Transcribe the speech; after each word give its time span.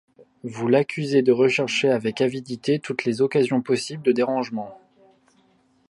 Vous 0.41 0.67
l’accusez 0.67 1.21
de 1.21 1.31
rechercher 1.31 1.89
avec 1.91 2.21
avidité 2.21 2.79
toutes 2.79 3.05
les 3.05 3.21
occasions 3.21 3.61
possibles 3.61 4.01
de 4.01 4.11
dérangement? 4.11 4.75